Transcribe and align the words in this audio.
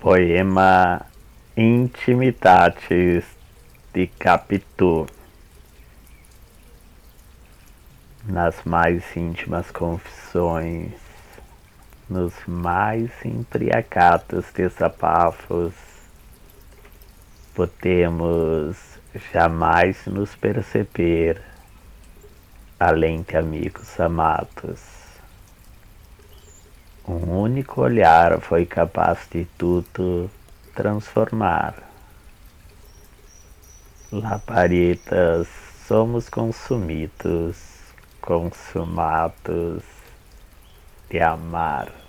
Poema 0.00 1.04
Intimitatis 1.54 3.22
de 3.92 4.06
Capitu 4.06 5.06
Nas 8.24 8.64
mais 8.64 9.04
íntimas 9.14 9.70
confissões, 9.70 10.94
nos 12.08 12.32
mais 12.46 13.10
embriagados 13.22 14.46
desabafos, 14.54 15.74
podemos 17.54 18.78
jamais 19.34 20.06
nos 20.06 20.34
perceber 20.34 21.42
além 22.78 23.20
de 23.20 23.36
amigos 23.36 24.00
amados. 24.00 24.99
Um 27.10 27.40
único 27.40 27.80
olhar 27.80 28.40
foi 28.40 28.64
capaz 28.64 29.26
de 29.32 29.44
tudo 29.58 30.30
transformar. 30.76 31.74
Laparitas, 34.12 35.48
somos 35.88 36.28
consumidos, 36.28 37.56
consumados 38.20 39.82
de 41.10 41.18
amar. 41.20 41.99